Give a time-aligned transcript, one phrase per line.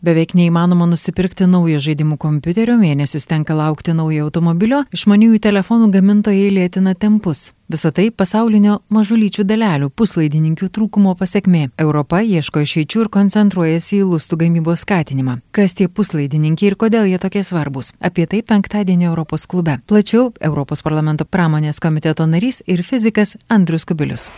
[0.00, 6.94] Beveik neįmanoma nusipirkti naujo žaidimų kompiuterio, mėnesius tenka laukti naujo automobilio, išmaniųjų telefonų gamintojai lėtina
[6.96, 7.50] tempus.
[7.70, 11.68] Visą tai pasaulinio mažulyčių dalelių puslaidininkių trūkumo pasiekmė.
[11.84, 15.36] Europa ieško išeičių ir koncentruojasi į lustų gamybos skatinimą.
[15.52, 17.92] Kas tie puslaidininkiai ir kodėl jie tokie svarbus?
[18.00, 19.82] Apie tai penktadienį Europos klube.
[19.84, 24.30] Plačiau Europos parlamento pramonės komiteto narys ir fizikas Andrius Kubilius.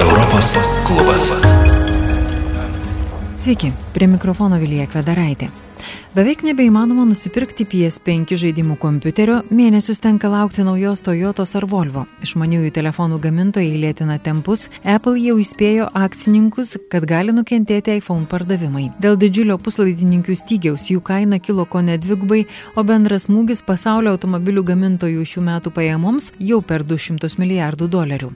[0.00, 0.56] Europos
[0.90, 1.30] klubas.
[3.36, 5.48] Sveiki, prie mikrofono Vilija Kvedaraitė.
[6.10, 12.02] Beveik nebeįmanoma nusipirkti PS5 žaidimų kompiuterio, mėnesius tenka laukti naujos Toyotos ar Volvo.
[12.26, 18.88] Išmaniųjų telefonų gamintojai lėtina tempus, Apple jau įspėjo akcininkus, kad gali nukentėti iPhone pardavimai.
[18.98, 22.40] Dėl didžiulio puslaidininkių stygiaus jų kaina kilo ko ne dvigubai,
[22.74, 28.32] o bendras smūgis pasaulio automobilių gamintojų šių metų pajamoms jau per 200 milijardų dolerių.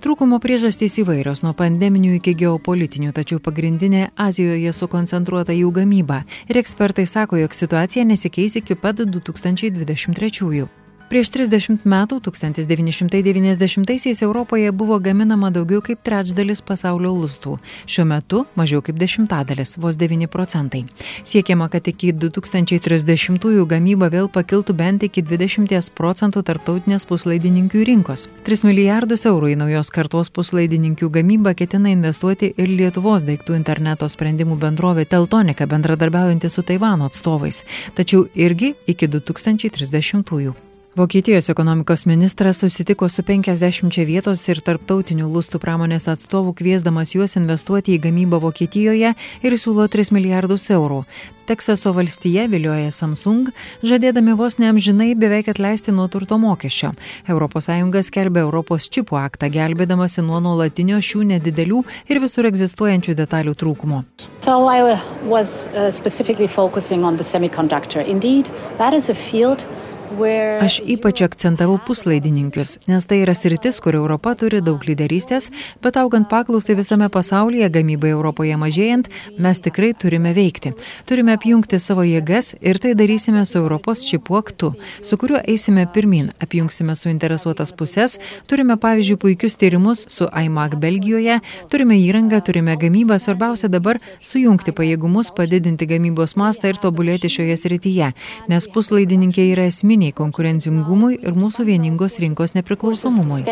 [0.00, 6.22] Trūkumo priežastys įvairios nuo pandeminių iki geopolitinių, tačiau pagrindinė Azijoje sukoncentruota jų gamyba.
[6.48, 10.66] Ir ekspertai sako, sako, jog situacija nesikeis iki pat 2023.
[11.08, 17.54] Prieš 30 metų, 1990-aisiais Europoje buvo gaminama daugiau kaip trečdalis pasaulio lustų.
[17.88, 20.82] Šiuo metu mažiau kaip dešimtadalis, vos 9 procentai.
[21.24, 28.28] Siekiama, kad iki 2030-ųjų gamyba vėl pakiltų bent iki 20 procentų tarptautinės puslaidininkių rinkos.
[28.44, 34.60] 3 milijardus eurų į naujos kartos puslaidininkių gamybą ketina investuoti ir Lietuvos daiktų interneto sprendimų
[34.60, 37.64] bendrovė Teltonika bendradarbiaujanti su Taivano atstovais.
[37.96, 40.67] Tačiau irgi iki 2030-ųjų.
[40.96, 47.92] Vokietijos ekonomikos ministras susitiko su 50 vietos ir tarptautinių lustų pramonės atstovų kviesdamas juos investuoti
[47.94, 51.02] į gamybą Vokietijoje ir siūlo 3 milijardus eurų.
[51.46, 53.52] Teksaso valstija vilioja Samsung,
[53.84, 56.90] žadėdami vos neamžinai beveik atleisti nuo turto mokesčio.
[57.28, 64.04] ES skelbia Europos čipų aktą, gelbėdamasi nuo nuolatinio šių nedidelių ir visur egzistuojančių detalių trūkumo.
[64.40, 68.00] So I was uh, specifically focusing on the semiconductor.
[68.00, 69.66] Indeed, that is a field
[70.08, 75.50] Aš ypač akcentavau puslaidininkius, nes tai yra sritis, kur Europa turi daug lyderystės,
[75.84, 80.72] bet augant paklausai visame pasaulyje, gamybai Europoje mažėjant, mes tikrai turime veikti.
[81.04, 84.70] Turime apjungti savo jėgas ir tai darysime su Europos čipų aktu,
[85.04, 88.16] su kuriuo eisime pirmin, apjungsime suinteresuotas pusės,
[88.48, 95.34] turime pavyzdžiui puikius tyrimus su IMAG Belgijoje, turime įrangą, turime gamybą, svarbiausia dabar sujungti pajėgumus,
[95.36, 98.12] padidinti gamybos mastą ir tobulėti šioje srityje,
[98.48, 103.42] nes puslaidininkiai yra esminiai esminiai konkurencingumui ir mūsų vieningos rinkos nepriklausomumui.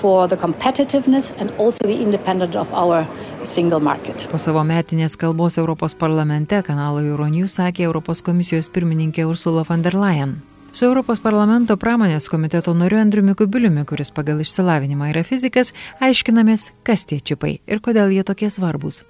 [0.00, 3.04] for the competitiveness and also the independence of our
[3.44, 4.28] single market.
[4.30, 9.98] Po savo metinės kalbos Europos parlamente kanalo Euronews sakė Europos komisijos pirmininkė Ursula von der
[9.98, 10.36] Leyen.
[10.72, 17.04] Su Europos parlamento pramonės komiteto nariu Andriumi Kubiliumi, kuris pagal išsilavinimą yra fizikas, aiškinamės, kas
[17.04, 19.02] tie čipai ir kodėl jie tokie svarbus.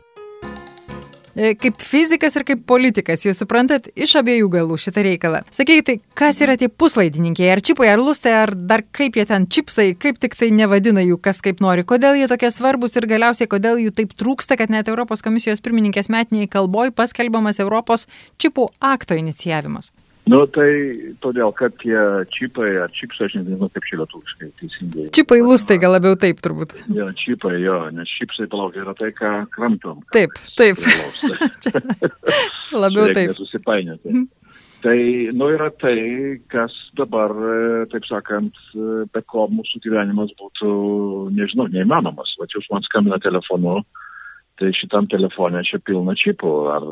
[1.36, 5.42] E, kaip fizikas ir kaip politikas, jūs suprantat iš abiejų galų šitą reikalą.
[5.54, 9.46] Sakykite, tai kas yra tie puslaidininkiai, ar čipai, ar lustai, ar dar kaip jie ten
[9.46, 13.50] čipsai, kaip tik tai nevadina jų kas kaip nori, kodėl jie tokie svarbus ir galiausiai
[13.50, 18.08] kodėl jų taip trūksta, kad net Europos komisijos pirmininkės metiniai kalboj paskelbiamas Europos
[18.42, 19.94] čipų akto inicijavimas.
[20.30, 20.70] Nu, tai
[21.24, 21.98] todėl, kad tie
[22.34, 25.06] čipai ar čipsai, aš nežinau, kaip čia lietuviškai teisingai.
[25.16, 26.76] Čipai lustai gal labiau taip turbūt.
[26.94, 30.04] Jo, čipai, jo, nes čipsai, palauk, yra tai, ką kramtom.
[30.14, 30.78] Taip, taip.
[32.84, 33.34] labiau taip.
[33.38, 34.12] Susipainioti.
[34.12, 34.28] Mm.
[34.84, 34.96] Tai,
[35.36, 35.96] nu, yra tai,
[36.52, 37.34] kas dabar,
[37.92, 38.60] taip sakant,
[39.12, 40.70] be ko mūsų gyvenimas būtų,
[41.36, 42.36] nežinau, neįmanomas.
[42.40, 43.80] Va, jūs man skambina telefonu,
[44.60, 46.54] tai šitam telefone čia pilna čipų.
[46.76, 46.88] Ar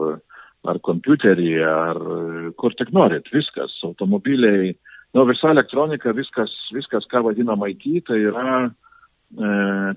[0.67, 2.01] ar kompiuterį, ar
[2.59, 4.73] kur tik norit, viskas, automobiliai,
[5.15, 9.53] nu, visa elektronika, viskas, viskas ką vadinama IT, tai yra, e,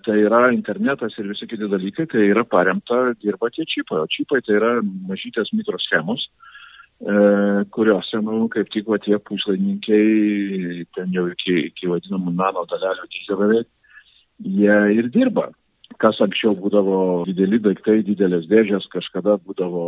[0.05, 4.43] tai yra internetas ir visi kiti dalykai, tai yra paremta, dirba tie čipai, o čipai
[4.45, 4.73] tai yra
[5.09, 6.27] mažytės mikroschemos,
[7.01, 7.15] e,
[7.73, 13.41] kuriuose, nu, kaip tik va tie puslaininkiai, ten jau iki, iki vadinamų nano dalelių dydžio
[13.41, 13.71] beveik,
[14.41, 15.49] jie ir dirba
[16.01, 16.97] kas anksčiau būdavo
[17.29, 19.85] dideli daiktai, didelės dėžės, kažkada būdavo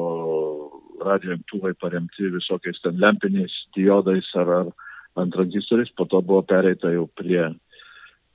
[1.03, 4.71] radio imtuvai paremti visokiais ten lempiniais diodais ar, ar
[5.19, 7.49] ant tranzistoriais, po to buvo pereita jau prie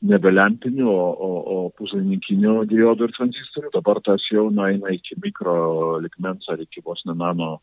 [0.08, 3.72] nebe lempinių, o, o, o puslaidinkinių diodų ir tranzistorių.
[3.74, 7.56] Dabar tas jau nueina iki mikro likmens ar iki vos ne nano,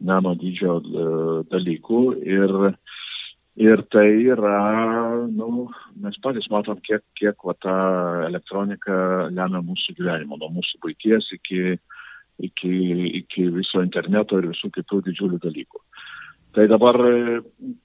[0.00, 1.08] nano dydžio e,
[1.52, 2.00] dalykų.
[2.24, 2.56] Ir,
[3.56, 4.58] ir tai yra,
[5.30, 5.68] nu,
[6.02, 7.74] mes patys matom, kiek, kiek va, ta
[8.26, 11.76] elektronika lemia mūsų gyvenimo, nuo mūsų būties iki,
[12.42, 12.74] iki,
[13.22, 15.82] iki viso interneto ir visų kitų didžiulių dalykų.
[16.54, 17.40] Tai dabar e,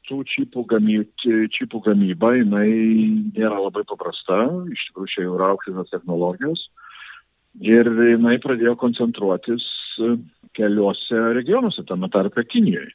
[0.06, 2.70] tų čipų, gamy, čipų gamyba, jinai
[3.34, 6.68] nėra labai paprasta, iš tikrųjų čia jau yra aukštinas technologijos.
[7.66, 9.66] Ir jinai pradėjo koncentruotis
[10.06, 10.12] e,
[10.58, 12.94] keliuose regionuose, tame tarpe Kinijoje.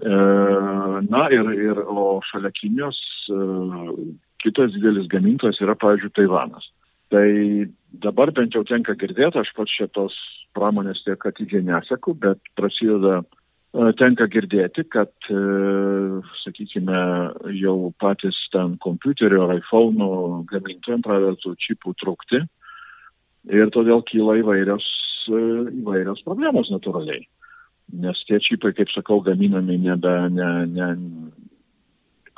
[0.00, 2.98] Na ir, ir o šalia Kinijos
[4.40, 6.68] kitas didelis gamintojas yra, pavyzdžiui, Taivanas.
[7.10, 7.26] Tai
[8.04, 10.16] dabar bent jau tenka girdėti, aš pats šitos
[10.56, 15.40] pramonės tiek atidžiai neseku, bet prasideda, e, tenka girdėti, kad, e,
[16.44, 17.02] sakykime,
[17.58, 22.44] jau patys ten kompiuterio ar iPhone gamintojai pradeda tų čipų trukti
[23.50, 24.86] ir todėl kyla įvairios,
[25.34, 25.42] e,
[25.82, 27.26] įvairios problemos natūraliai.
[27.92, 30.88] Nes tie čipai, kaip sakau, gaminami nebe, ne, ne,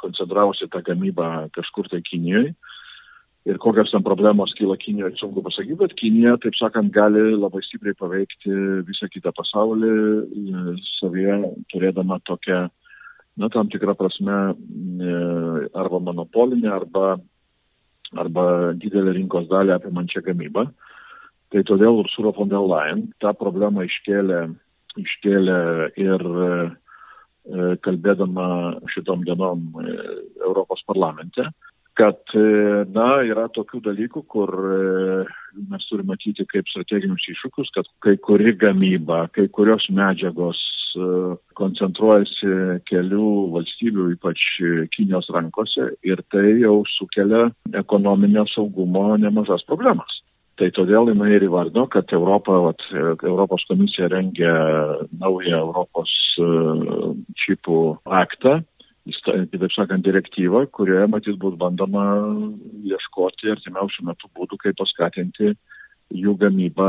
[0.00, 2.54] koncentravosi tą gamybą kažkur tai Kinijoje
[3.44, 7.96] ir kokios ten problemos kyla Kinijoje, sunku pasakyti, bet Kinija, taip sakant, gali labai stipriai
[7.98, 8.52] paveikti
[8.86, 11.40] visą kitą pasaulį, e, savyje
[11.72, 12.68] turėdama tokią,
[13.42, 15.16] na, tam tikrą prasme, e,
[15.74, 17.16] arba monopolinę, arba,
[18.14, 18.46] arba
[18.78, 20.68] didelę rinkos dalį apimančią gamybą.
[21.52, 24.54] Tai todėl Ursula von der Leyen tą problemą iškėlė,
[25.00, 25.60] iškėlė
[26.00, 26.54] ir e,
[27.84, 28.48] kalbėdama
[28.94, 31.48] šitom dienom Europos parlamente
[31.98, 32.44] kad, e,
[32.92, 34.76] na, yra tokių dalykų, kur e,
[35.70, 40.60] mes turime matyti kaip strateginius iššūkius, kad kai kuri gamyba, kai kurios medžiagos
[40.96, 41.10] e,
[41.58, 44.46] koncentruojasi kelių valstybių, ypač
[44.96, 47.50] Kinijos rankose ir tai jau sukelia
[47.82, 50.21] ekonominio saugumo nemažas problemas.
[50.60, 54.52] Tai todėl jinai ir įvardo, kad Europa, vat, Europos komisija rengia
[55.16, 56.12] naują Europos
[57.40, 58.58] čipų aktą,
[59.08, 62.04] kitaip sakant, direktyvą, kurioje matyt bus bandoma
[62.86, 65.54] ieškoti artimiausių metų būdų, kaip paskatinti
[66.12, 66.88] jų gamybą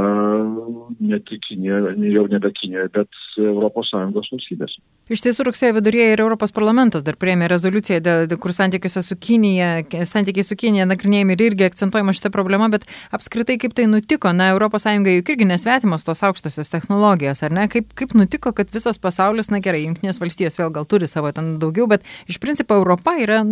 [1.00, 4.76] ne tik Kinijoje, jau nebe Kinijoje, bet ES valstybės.
[5.12, 8.00] Iš tiesų, rugsėjo viduryje ir Europos parlamentas dar prieėmė rezoliuciją,
[8.40, 13.58] kur santykiuose su Kinija, santykiai su Kinija nagrinėjami ir irgi akcentuojama šitą problemą, bet apskritai
[13.60, 17.68] kaip tai nutiko, na, ES juk irgi nesvetimos tos aukštosios technologijos, ar ne?
[17.68, 21.58] Kaip, kaip nutiko, kad visas pasaulis, na gerai, Junktinės valstijos vėl gal turi savo ten
[21.60, 23.44] daugiau, bet iš principo Europa yra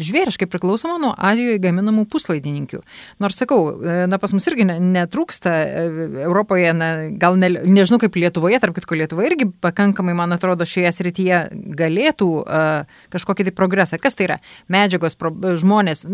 [0.00, 2.80] žvėriškai priklausoma nuo Azijoje gaminamų puslaidininkių.
[3.22, 5.84] Nors sakau, e, na pas mus irgi netrūksta e,
[6.24, 6.90] Europoje, na,
[7.20, 11.42] gal ne, nežinau kaip Lietuvoje, tarp kitko Lietuva irgi pakankamai, man atrodo, šioje srityje
[11.80, 13.98] galėtų uh, kažkokį tai progresą.
[14.02, 14.38] Kas tai yra?
[14.72, 16.06] Medžiagos, pro, žmonės,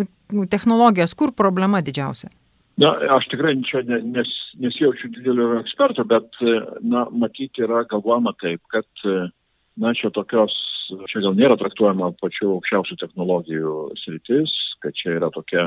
[0.53, 2.33] technologijos, kur problema didžiausia?
[2.81, 4.31] Na, aš tikrai čia nes,
[4.61, 6.29] nesijaučiu didelio eksperto, bet,
[6.85, 8.89] na, matyti yra galvojama taip, kad,
[9.81, 10.53] na, čia tokios
[11.11, 14.53] čia gal nėra traktuojama pačių aukščiausių technologijų sritis,
[14.85, 15.63] kad čia yra tokie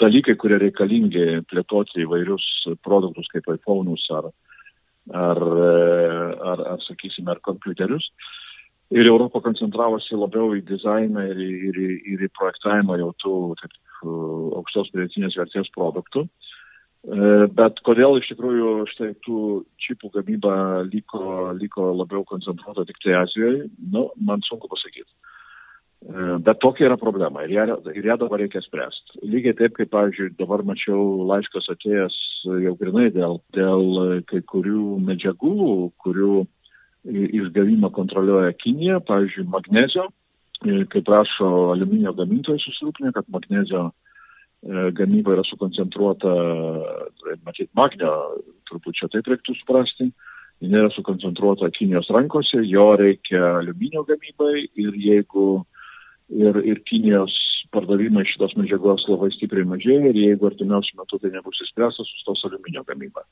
[0.00, 2.46] dalykai, kurie reikalingi plėtoti įvairius
[2.86, 4.30] produktus kaip iPhone'us ar,
[5.10, 5.42] ar,
[6.52, 8.08] ar, ar, sakysime, ar kompiuterius.
[8.92, 11.38] Ir Europa koncentravosi labiau į dizainą ir,
[11.70, 11.78] ir,
[12.12, 13.78] ir į projektavimą jau tų taip,
[14.58, 16.26] aukštos pridėtinės vertės produktų.
[17.02, 19.38] E, bet kodėl iš tikrųjų štai tų
[19.82, 20.54] čipų gamyba
[20.86, 25.08] liko, liko labiau koncentruota tik tai Azijoje, nu, man sunku pasakyti.
[25.08, 29.22] E, bet tokia yra problema ir ją, ir ją dabar reikia spręsti.
[29.24, 32.18] Lygiai taip, kaip, pavyzdžiui, dabar mačiau laiškas atėjęs
[32.68, 35.56] jau grinai dėl, dėl kai kurių medžiagų,
[36.02, 36.42] kurių
[37.04, 40.08] išgavimą kontroliuoja Kinija, pavyzdžiui, magnezio.
[40.62, 43.88] Kaip prašo aliuminio gamintojai susirūpinę, kad magnezio
[44.62, 46.32] E, gamyba yra sukoncentruota,
[47.32, 48.12] e, matyt, magnio,
[48.70, 50.06] turbūt čia taip reiktų suprasti,
[50.62, 55.64] ji yra sukoncentruota Kinijos rankose, jo reikia aliuminio gamybai ir jeigu
[56.30, 57.34] ir, ir Kinijos
[57.74, 62.86] pardavimai šitos medžiagos labai stipriai mažėja ir jeigu artimiausiu metu tai nebus įspręstas, sustos aliuminio
[62.86, 63.26] gamyba.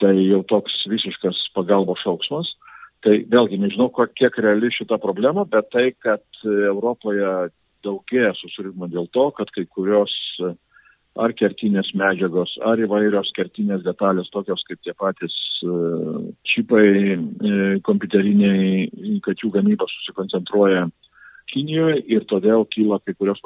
[0.00, 2.54] Tai jau toks visiškas pagalbos šauksmas.
[3.04, 7.50] Tai vėlgi nežinau, kiek reali šita problema, bet tai, kad Europoje
[7.84, 10.12] daugėja susirūpinimo dėl to, kad kai kurios
[11.18, 15.70] ar kertinės medžiagos, ar įvairios kertinės detalės, tokios kaip tie patys e,
[16.46, 17.18] čipai e,
[17.86, 20.88] kompiuteriniai, kad jų gamyba susikoncentruoja
[21.50, 23.40] Kinijoje ir todėl kyla kai kurios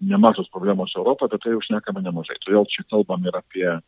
[0.00, 2.38] nemažos problemos Europoje, apie tai užnekame nemažai.
[2.40, 3.80] Todėl čia kalbam ir apie, e,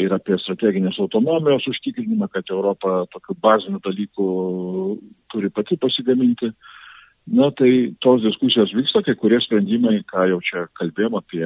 [0.00, 4.28] ir apie strateginės autonomijos užtikrinimą, kad Europa tokių bazinių dalykų
[5.32, 6.52] turi pati pasigaminti.
[7.30, 11.44] Na, tai tos diskusijos vyksta, kai kurie sprendimai, ką jau čia kalbėjom apie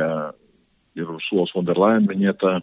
[0.95, 2.63] ir Ursulos von der Leyen minėtą e,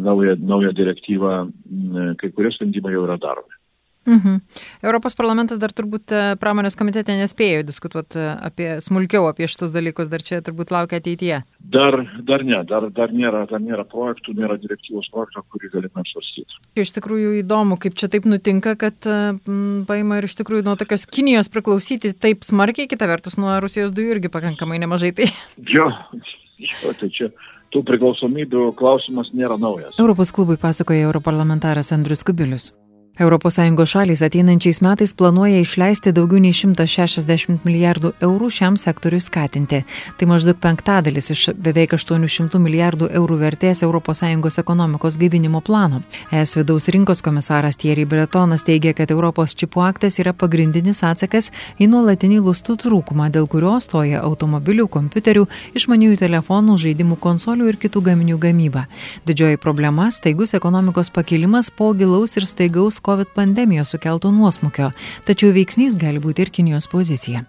[0.00, 3.59] naują, naują direktyvą, e, kai kurie sprendimai jau yra daromi.
[4.08, 4.40] Mhm.
[4.82, 10.08] Europos parlamentas dar turbūt e, pramonės komitete nespėjo diskutuoti e, apie smulkiau apie šitus dalykus,
[10.08, 11.42] dar čia turbūt laukia ateityje.
[11.74, 16.60] Dar, dar ne, dar, dar, nėra, dar nėra projektų, nėra direktyvos projekto, kurį galime svarstyti.
[16.80, 21.04] Iš tikrųjų įdomu, kaip čia taip nutinka, kad m, paima ir iš tikrųjų nuo tokios
[21.10, 25.12] Kinijos priklausyti taip smarkiai, kita vertus nuo Rusijos dujų irgi pakankamai nemažai.
[25.20, 25.28] Tai...
[25.76, 25.84] Jo,
[26.58, 27.28] jo, tai čia
[27.70, 29.94] tų priklausomybių klausimas nėra naujas.
[30.00, 32.72] Europos klubui pasakoja europarlamentaras Andrius Kubilius.
[33.18, 39.82] ES šalys ateinančiais metais planuoja išleisti daugiau nei 160 milijardų eurų šiam sektoriui skatinti.
[40.16, 46.02] Tai maždaug penktadalis iš beveik 800 milijardų eurų vertės ES ekonomikos gaivinimo plano.
[46.30, 51.90] ES vidaus rinkos komisaras Thierry Bretonas teigia, kad Europos čipų aktas yra pagrindinis atsakas į
[51.90, 58.38] nuolatinį lustų trūkumą, dėl kurio stoja automobilių, kompiuterių, išmaniųjų telefonų, žaidimų konsolių ir kitų gaminių
[58.38, 58.86] gamyba.
[59.26, 64.90] Didžioji problema- staigus ekonomikos pakilimas po gilaus ir staigaus COVID pandemijos sukelto nuosmukio,
[65.26, 67.42] tačiau veiksnys gali būti ir Kinijos pozicija.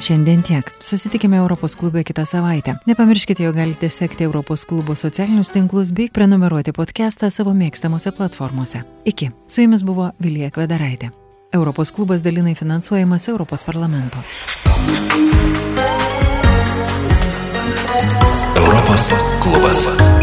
[0.00, 0.70] Šiandien tiek.
[0.80, 2.78] Susitikime Europos klube kitą savaitę.
[2.88, 8.80] Nepamirškite, jo galite sekti Europos klubo socialinius tinklus bei prenumeruoti podcastą savo mėgstamose platformose.
[9.04, 9.28] Iki.
[9.48, 11.10] Su jumis buvo Vilija Kvedaraitė.
[11.52, 14.24] Europos klubas dalinai finansuojamas Europos parlamento.
[18.56, 20.19] Europos klubas.